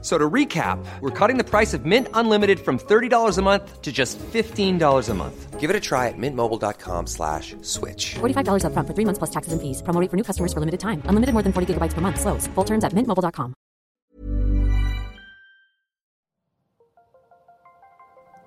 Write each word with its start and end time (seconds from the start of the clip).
So 0.00 0.16
to 0.16 0.30
recap, 0.30 0.78
we're 1.00 1.10
cutting 1.10 1.38
the 1.38 1.44
price 1.44 1.74
of 1.74 1.84
Mint 1.84 2.06
Unlimited 2.14 2.60
from 2.60 2.78
$30 2.78 3.36
a 3.36 3.42
month 3.42 3.82
to 3.82 3.90
just 3.90 4.16
$15 4.18 5.08
a 5.08 5.14
month. 5.14 5.58
Give 5.58 5.70
it 5.70 5.74
a 5.74 5.80
try 5.80 6.06
at 6.06 6.14
mintmobile.com 6.16 7.08
slash 7.08 7.56
switch. 7.62 8.14
$45 8.20 8.62
upfront 8.62 8.86
for 8.86 8.94
three 8.94 9.04
months 9.04 9.18
plus 9.18 9.30
taxes 9.30 9.52
and 9.52 9.60
fees. 9.60 9.82
Promo 9.82 10.00
rate 10.00 10.08
for 10.08 10.16
new 10.16 10.22
customers 10.22 10.52
for 10.52 10.60
limited 10.60 10.78
time. 10.78 11.02
Unlimited 11.10 11.34
more 11.34 11.42
than 11.42 11.52
40 11.52 11.74
gigabytes 11.74 11.94
per 11.94 12.00
month. 12.00 12.20
Slows. 12.20 12.46
Full 12.54 12.64
terms 12.64 12.84
at 12.84 12.92
mintmobile.com. 12.94 13.54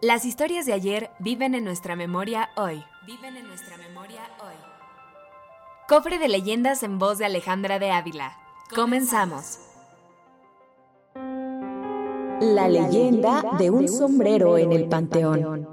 Las 0.01 0.25
historias 0.25 0.65
de 0.65 0.73
ayer 0.73 1.11
viven 1.19 1.53
en 1.53 1.63
nuestra 1.63 1.95
memoria 1.95 2.49
hoy. 2.55 2.83
Viven 3.05 3.37
en 3.37 3.45
nuestra 3.47 3.77
memoria 3.77 4.21
hoy. 4.39 4.55
Cofre 5.87 6.17
de 6.17 6.27
leyendas 6.27 6.81
en 6.81 6.97
voz 6.97 7.19
de 7.19 7.25
Alejandra 7.25 7.77
de 7.77 7.91
Ávila. 7.91 8.35
Comenzamos. 8.73 9.70
La 12.41 12.67
leyenda 12.67 13.43
de 13.59 13.69
un 13.69 13.87
sombrero 13.87 14.57
en 14.57 14.71
el 14.71 14.89
panteón. 14.89 15.67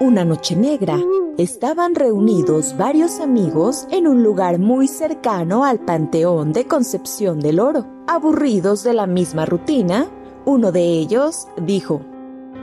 Una 0.00 0.24
noche 0.24 0.56
negra, 0.56 0.98
estaban 1.38 1.94
reunidos 1.94 2.76
varios 2.76 3.20
amigos 3.20 3.86
en 3.92 4.08
un 4.08 4.24
lugar 4.24 4.58
muy 4.58 4.88
cercano 4.88 5.64
al 5.64 5.78
Panteón 5.78 6.52
de 6.52 6.66
Concepción 6.66 7.38
del 7.38 7.60
Oro. 7.60 7.86
Aburridos 8.08 8.82
de 8.82 8.92
la 8.92 9.06
misma 9.06 9.46
rutina, 9.46 10.08
uno 10.46 10.72
de 10.72 10.82
ellos 10.82 11.46
dijo, 11.62 12.00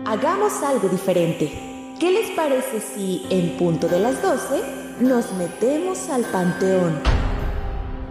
Hagamos 0.06 0.62
algo 0.62 0.90
diferente. 0.90 1.50
¿Qué 2.02 2.12
les 2.12 2.32
parece 2.32 2.82
si, 2.82 3.26
en 3.30 3.58
punto 3.58 3.88
de 3.88 4.02
las 4.02 4.22
12, 4.22 4.62
nos 5.00 5.32
metemos 5.36 6.10
al 6.10 6.24
Panteón? 6.24 7.00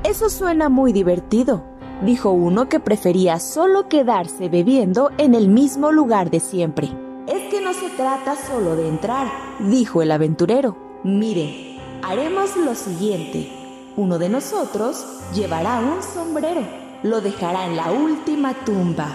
Eso 0.03 0.31
suena 0.31 0.70
muy 0.70 0.95
divertido, 0.95 1.62
dijo 2.03 2.31
uno 2.31 2.69
que 2.69 2.81
prefería 2.81 3.39
solo 3.39 3.89
quedarse 3.89 4.48
bebiendo 4.48 5.11
en 5.19 5.34
el 5.34 5.48
mismo 5.48 5.93
lugar 5.93 6.31
de 6.31 6.41
siempre. 6.41 6.89
Es 7.27 7.51
que 7.51 7.61
no 7.61 7.73
se 7.73 7.89
trata 7.91 8.37
solo 8.37 8.77
de 8.77 8.89
entrar, 8.89 9.31
dijo 9.61 10.03
el 10.03 10.11
aventurero. 10.11 10.77
Miren, 11.05 11.78
haremos 12.03 12.56
lo 12.56 12.75
siguiente. 12.75 13.51
Uno 13.97 14.19
de 14.19 14.28
nosotros 14.28 15.05
llevará 15.34 15.81
un 15.81 16.03
sombrero, 16.03 16.62
lo 17.03 17.21
dejará 17.21 17.67
en 17.67 17.77
la 17.77 17.93
última 17.93 18.55
tumba, 18.65 19.09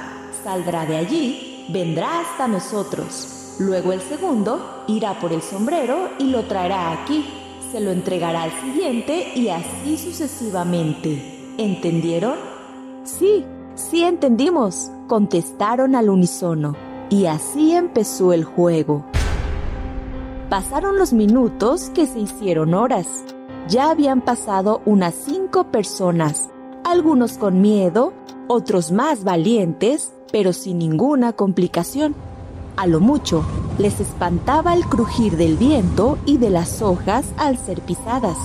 saldrá 0.43 0.85
de 0.85 0.97
allí, 0.97 1.65
vendrá 1.69 2.19
hasta 2.19 2.47
nosotros. 2.47 3.55
Luego 3.59 3.93
el 3.93 4.01
segundo 4.01 4.83
irá 4.87 5.19
por 5.19 5.31
el 5.31 5.41
sombrero 5.41 6.09
y 6.19 6.25
lo 6.25 6.43
traerá 6.43 6.91
aquí. 6.91 7.25
Se 7.71 7.79
lo 7.79 7.91
entregará 7.91 8.43
al 8.43 8.51
siguiente 8.61 9.31
y 9.35 9.49
así 9.49 9.97
sucesivamente. 9.97 11.53
¿Entendieron? 11.57 12.54
Sí, 13.05 13.45
sí 13.75 14.03
entendimos, 14.03 14.89
contestaron 15.07 15.93
al 15.95 16.09
unísono. 16.09 16.75
Y 17.11 17.27
así 17.27 17.71
empezó 17.71 18.33
el 18.33 18.43
juego. 18.43 19.05
Pasaron 20.49 20.97
los 20.97 21.13
minutos 21.13 21.91
que 21.93 22.07
se 22.07 22.19
hicieron 22.19 22.73
horas. 22.73 23.23
Ya 23.67 23.91
habían 23.91 24.21
pasado 24.21 24.81
unas 24.85 25.13
cinco 25.13 25.65
personas, 25.65 26.49
algunos 26.83 27.37
con 27.37 27.61
miedo, 27.61 28.11
otros 28.47 28.91
más 28.91 29.23
valientes, 29.23 30.11
pero 30.31 30.51
sin 30.51 30.79
ninguna 30.79 31.33
complicación. 31.33 32.15
A 32.75 32.87
lo 32.87 32.99
mucho, 32.99 33.45
les 33.77 33.99
espantaba 33.99 34.73
el 34.73 34.83
crujir 34.83 35.37
del 35.37 35.57
viento 35.57 36.17
y 36.25 36.37
de 36.37 36.49
las 36.49 36.81
hojas 36.81 37.25
al 37.37 37.59
ser 37.59 37.81
pisadas, 37.81 38.37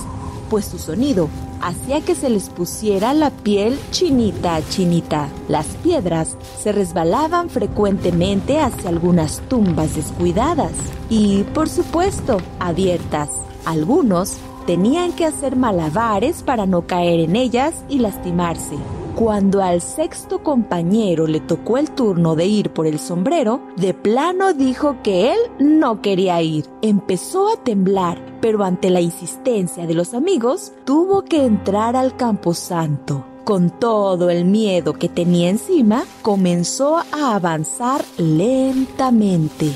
pues 0.51 0.65
su 0.65 0.77
sonido 0.77 1.29
hacía 1.61 2.01
que 2.01 2.15
se 2.15 2.29
les 2.29 2.49
pusiera 2.49 3.13
la 3.13 3.29
piel 3.29 3.79
chinita 3.91 4.61
chinita. 4.69 5.29
Las 5.47 5.67
piedras 5.83 6.35
se 6.59 6.71
resbalaban 6.71 7.49
frecuentemente 7.49 8.59
hacia 8.59 8.89
algunas 8.89 9.39
tumbas 9.47 9.95
descuidadas 9.95 10.73
y, 11.09 11.43
por 11.53 11.69
supuesto, 11.69 12.37
abiertas. 12.59 13.29
Algunos 13.65 14.37
tenían 14.65 15.13
que 15.13 15.25
hacer 15.25 15.55
malabares 15.55 16.43
para 16.43 16.65
no 16.65 16.87
caer 16.87 17.19
en 17.19 17.35
ellas 17.35 17.73
y 17.89 17.99
lastimarse. 17.99 18.77
Cuando 19.15 19.61
al 19.61 19.81
sexto 19.81 20.41
compañero 20.41 21.27
le 21.27 21.41
tocó 21.41 21.77
el 21.77 21.91
turno 21.91 22.35
de 22.35 22.45
ir 22.45 22.71
por 22.71 22.87
el 22.87 22.97
sombrero, 22.97 23.61
de 23.75 23.93
plano 23.93 24.53
dijo 24.53 24.97
que 25.03 25.33
él 25.33 25.39
no 25.59 26.01
quería 26.01 26.41
ir. 26.41 26.65
Empezó 26.81 27.49
a 27.49 27.57
temblar, 27.57 28.17
pero 28.41 28.63
ante 28.63 28.89
la 28.89 29.01
insistencia 29.01 29.85
de 29.85 29.93
los 29.93 30.13
amigos, 30.13 30.71
tuvo 30.85 31.23
que 31.23 31.45
entrar 31.45 31.95
al 31.95 32.15
camposanto. 32.15 33.25
Con 33.43 33.69
todo 33.69 34.29
el 34.29 34.45
miedo 34.45 34.93
que 34.93 35.09
tenía 35.09 35.49
encima, 35.49 36.03
comenzó 36.21 36.97
a 36.97 37.35
avanzar 37.35 38.03
lentamente. 38.17 39.71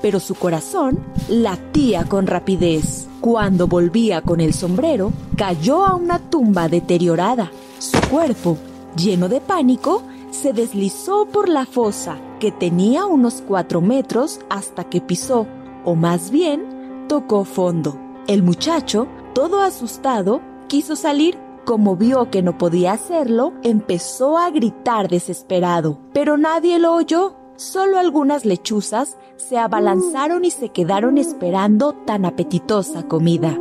Pero 0.00 0.18
su 0.18 0.34
corazón 0.34 0.98
latía 1.28 2.04
con 2.04 2.26
rapidez. 2.26 3.06
Cuando 3.20 3.66
volvía 3.66 4.22
con 4.22 4.40
el 4.40 4.54
sombrero, 4.54 5.12
cayó 5.36 5.84
a 5.84 5.94
una 5.94 6.18
tumba 6.18 6.68
deteriorada. 6.68 7.50
Su 7.78 8.00
cuerpo 8.08 8.56
lleno 8.96 9.28
de 9.28 9.40
pánico, 9.40 10.02
se 10.30 10.52
deslizó 10.52 11.26
por 11.26 11.48
la 11.48 11.66
fosa, 11.66 12.18
que 12.38 12.52
tenía 12.52 13.06
unos 13.06 13.42
cuatro 13.46 13.80
metros, 13.80 14.40
hasta 14.50 14.84
que 14.84 15.00
pisó, 15.00 15.46
o 15.84 15.94
más 15.94 16.30
bien, 16.30 17.06
tocó 17.08 17.44
fondo. 17.44 17.98
El 18.26 18.42
muchacho, 18.42 19.08
todo 19.34 19.62
asustado, 19.62 20.40
quiso 20.68 20.96
salir. 20.96 21.38
Como 21.64 21.96
vio 21.96 22.30
que 22.30 22.42
no 22.42 22.56
podía 22.56 22.92
hacerlo, 22.92 23.52
empezó 23.62 24.38
a 24.38 24.50
gritar 24.50 25.08
desesperado, 25.08 25.98
pero 26.14 26.38
nadie 26.38 26.78
lo 26.78 26.94
oyó. 26.94 27.36
Solo 27.56 27.98
algunas 27.98 28.44
lechuzas 28.44 29.18
se 29.36 29.58
abalanzaron 29.58 30.44
y 30.44 30.50
se 30.50 30.70
quedaron 30.70 31.18
esperando 31.18 31.92
tan 31.92 32.24
apetitosa 32.24 33.02
comida. 33.08 33.58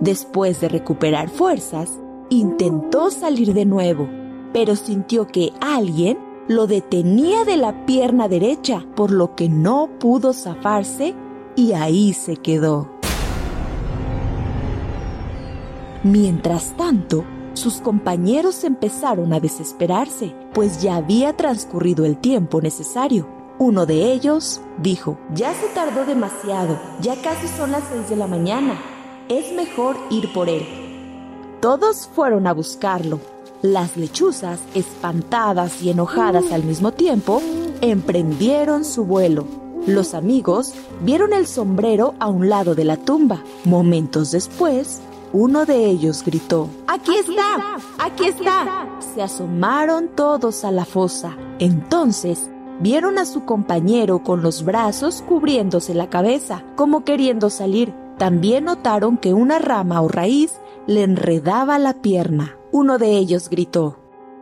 Después 0.00 0.60
de 0.60 0.68
recuperar 0.68 1.30
fuerzas, 1.30 1.98
intentó 2.28 3.10
salir 3.10 3.54
de 3.54 3.64
nuevo, 3.64 4.08
pero 4.52 4.76
sintió 4.76 5.26
que 5.26 5.52
alguien 5.60 6.18
lo 6.48 6.66
detenía 6.66 7.44
de 7.44 7.56
la 7.56 7.84
pierna 7.84 8.28
derecha, 8.28 8.84
por 8.96 9.10
lo 9.10 9.34
que 9.34 9.48
no 9.48 9.90
pudo 9.98 10.32
zafarse 10.32 11.14
y 11.56 11.72
ahí 11.72 12.14
se 12.14 12.36
quedó. 12.36 12.90
Mientras 16.02 16.76
tanto, 16.76 17.24
sus 17.52 17.80
compañeros 17.80 18.62
empezaron 18.64 19.32
a 19.32 19.40
desesperarse, 19.40 20.34
pues 20.54 20.80
ya 20.80 20.96
había 20.96 21.36
transcurrido 21.36 22.06
el 22.06 22.16
tiempo 22.16 22.60
necesario. 22.62 23.28
Uno 23.58 23.84
de 23.84 24.12
ellos 24.12 24.60
dijo, 24.80 25.18
ya 25.34 25.52
se 25.52 25.66
tardó 25.74 26.04
demasiado, 26.04 26.78
ya 27.00 27.20
casi 27.20 27.48
son 27.48 27.72
las 27.72 27.82
seis 27.90 28.08
de 28.08 28.14
la 28.14 28.28
mañana, 28.28 28.78
es 29.28 29.52
mejor 29.52 29.96
ir 30.10 30.32
por 30.32 30.48
él. 30.48 30.64
Todos 31.60 32.08
fueron 32.14 32.46
a 32.46 32.54
buscarlo, 32.54 33.18
las 33.62 33.96
lechuzas, 33.96 34.60
espantadas 34.74 35.82
y 35.82 35.90
enojadas 35.90 36.52
al 36.52 36.64
mismo 36.64 36.92
tiempo, 36.92 37.42
emprendieron 37.80 38.84
su 38.84 39.04
vuelo. 39.04 39.46
Los 39.86 40.14
amigos 40.14 40.74
vieron 41.02 41.32
el 41.32 41.46
sombrero 41.46 42.14
a 42.20 42.28
un 42.28 42.48
lado 42.48 42.74
de 42.74 42.84
la 42.84 42.96
tumba. 42.96 43.42
Momentos 43.64 44.30
después, 44.32 45.00
uno 45.32 45.64
de 45.64 45.86
ellos 45.86 46.24
gritó, 46.24 46.68
¡Aquí 46.86 47.14
está! 47.16 47.78
¡Aquí 47.98 48.26
está! 48.26 48.86
Se 49.14 49.22
asomaron 49.22 50.08
todos 50.14 50.64
a 50.64 50.70
la 50.70 50.84
fosa. 50.84 51.36
Entonces, 51.58 52.50
vieron 52.80 53.18
a 53.18 53.24
su 53.24 53.44
compañero 53.44 54.22
con 54.22 54.42
los 54.42 54.64
brazos 54.64 55.22
cubriéndose 55.26 55.94
la 55.94 56.10
cabeza, 56.10 56.62
como 56.76 57.04
queriendo 57.04 57.50
salir. 57.50 57.94
También 58.18 58.64
notaron 58.64 59.16
que 59.16 59.32
una 59.32 59.58
rama 59.58 60.02
o 60.02 60.08
raíz 60.08 60.58
le 60.88 61.02
enredaba 61.02 61.78
la 61.78 62.00
pierna. 62.00 62.56
Uno 62.72 62.98
de 62.98 63.18
ellos 63.18 63.50
gritó, 63.50 63.98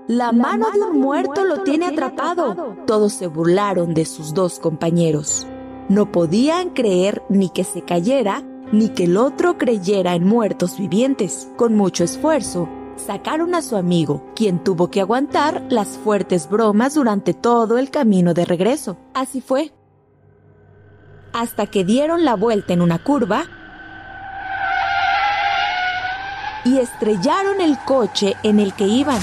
La, 0.06 0.30
mano, 0.30 0.70
de 0.72 0.80
un 0.80 1.00
muerto, 1.00 1.44
lo 1.44 1.64
tiene 1.64 1.86
atrapado. 1.86 2.76
Todos 2.86 3.12
se 3.12 3.26
burlaron 3.26 3.94
de 3.94 4.04
sus 4.04 4.32
dos 4.32 4.60
compañeros. 4.60 5.46
No 5.88 6.12
podían 6.12 6.70
creer 6.70 7.22
ni 7.28 7.48
que 7.48 7.64
se 7.64 7.82
cayera, 7.82 8.44
ni 8.72 8.90
que 8.90 9.04
el 9.04 9.16
otro 9.16 9.58
creyera 9.58 10.14
en 10.14 10.24
muertos 10.24 10.78
vivientes. 10.78 11.50
Con 11.56 11.74
mucho 11.74 12.04
esfuerzo, 12.04 12.68
sacaron 12.94 13.56
a 13.56 13.62
su 13.62 13.74
amigo, 13.74 14.24
quien 14.36 14.62
tuvo 14.62 14.88
que 14.88 15.00
aguantar 15.00 15.64
las 15.68 15.98
fuertes 15.98 16.48
bromas 16.48 16.94
durante 16.94 17.34
todo 17.34 17.76
el 17.76 17.90
camino 17.90 18.34
de 18.34 18.44
regreso. 18.44 18.96
Así 19.14 19.40
fue. 19.40 19.72
Hasta 21.32 21.66
que 21.66 21.84
dieron 21.84 22.24
la 22.24 22.36
vuelta 22.36 22.72
en 22.72 22.82
una 22.82 23.02
curva 23.02 23.46
y 26.66 26.78
estrellaron 26.78 27.60
el 27.60 27.78
coche 27.86 28.34
en 28.42 28.58
el 28.58 28.74
que 28.74 28.86
iban. 28.86 29.20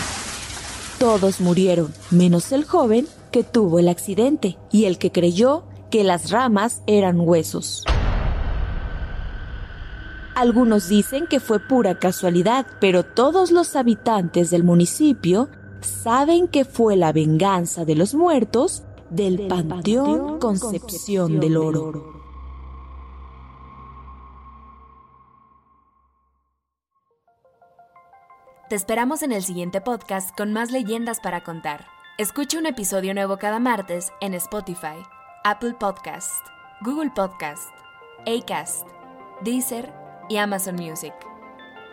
Todos 0.97 1.41
murieron, 1.41 1.93
menos 2.09 2.53
el 2.53 2.63
joven 2.63 3.05
que 3.31 3.43
tuvo 3.43 3.79
el 3.79 3.89
accidente 3.89 4.57
y 4.71 4.85
el 4.85 4.97
que 4.97 5.11
creyó 5.11 5.65
que 5.91 6.05
las 6.05 6.31
ramas 6.31 6.81
eran 6.87 7.19
huesos. 7.19 7.83
Algunos 10.35 10.87
dicen 10.87 11.27
que 11.27 11.39
fue 11.39 11.59
pura 11.59 11.99
casualidad, 11.99 12.65
pero 12.79 13.03
todos 13.03 13.51
los 13.51 13.75
habitantes 13.75 14.49
del 14.49 14.63
municipio 14.63 15.49
saben 15.81 16.47
que 16.47 16.63
fue 16.63 16.95
la 16.95 17.11
venganza 17.11 17.83
de 17.83 17.95
los 17.95 18.15
muertos 18.15 18.83
del, 19.09 19.47
Panteón, 19.47 20.39
Concepción, 20.39 21.39
del 21.39 21.57
Oro. 21.57 22.22
Te 28.73 28.77
esperamos 28.77 29.21
en 29.21 29.31
el 29.31 29.43
siguiente 29.43 29.81
podcast 29.81 30.35
con 30.35 30.51
más 30.51 30.71
leyendas 30.71 31.19
para 31.19 31.43
contar. 31.43 31.85
Escucha 32.17 32.57
un 32.57 32.65
episodio 32.65 33.13
nuevo 33.13 33.37
cada 33.37 33.59
martes 33.59 34.11
en 34.19 34.33
Spotify, 34.33 34.97
Apple 35.43 35.75
Podcast, 35.79 36.43
Google 36.81 37.11
Podcast, 37.11 37.69
Acast, 38.25 38.87
Deezer 39.43 39.93
y 40.27 40.37
Amazon 40.37 40.73
Music. 40.73 41.13